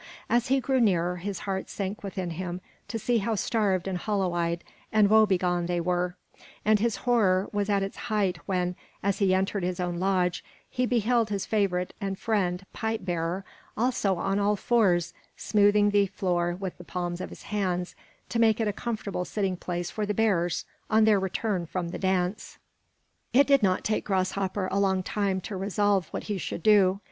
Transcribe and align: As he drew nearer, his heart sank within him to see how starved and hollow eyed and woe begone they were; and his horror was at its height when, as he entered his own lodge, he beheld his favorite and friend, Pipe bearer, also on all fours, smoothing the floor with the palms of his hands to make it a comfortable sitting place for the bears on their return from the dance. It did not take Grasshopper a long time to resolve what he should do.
As 0.31 0.47
he 0.47 0.59
drew 0.59 0.79
nearer, 0.79 1.17
his 1.17 1.41
heart 1.41 1.69
sank 1.69 2.01
within 2.03 2.31
him 2.31 2.59
to 2.87 2.97
see 2.97 3.19
how 3.19 3.35
starved 3.35 3.87
and 3.87 3.99
hollow 3.99 4.33
eyed 4.33 4.63
and 4.91 5.11
woe 5.11 5.27
begone 5.27 5.67
they 5.67 5.79
were; 5.79 6.15
and 6.65 6.79
his 6.79 6.95
horror 7.05 7.47
was 7.53 7.69
at 7.69 7.83
its 7.83 7.97
height 8.09 8.39
when, 8.47 8.75
as 9.03 9.19
he 9.19 9.31
entered 9.35 9.61
his 9.61 9.79
own 9.79 9.99
lodge, 9.99 10.43
he 10.67 10.87
beheld 10.87 11.29
his 11.29 11.45
favorite 11.45 11.93
and 12.01 12.17
friend, 12.17 12.65
Pipe 12.73 13.05
bearer, 13.05 13.45
also 13.77 14.15
on 14.15 14.39
all 14.39 14.55
fours, 14.55 15.13
smoothing 15.37 15.91
the 15.91 16.07
floor 16.07 16.55
with 16.59 16.79
the 16.79 16.83
palms 16.83 17.21
of 17.21 17.29
his 17.29 17.43
hands 17.43 17.93
to 18.29 18.39
make 18.39 18.59
it 18.59 18.67
a 18.67 18.73
comfortable 18.73 19.23
sitting 19.23 19.55
place 19.55 19.91
for 19.91 20.07
the 20.07 20.15
bears 20.15 20.65
on 20.89 21.05
their 21.05 21.19
return 21.19 21.67
from 21.67 21.89
the 21.89 21.99
dance. 21.99 22.57
It 23.33 23.45
did 23.45 23.61
not 23.61 23.83
take 23.83 24.05
Grasshopper 24.05 24.67
a 24.71 24.79
long 24.79 25.03
time 25.03 25.41
to 25.41 25.55
resolve 25.55 26.07
what 26.07 26.23
he 26.23 26.39
should 26.39 26.63
do. 26.63 26.99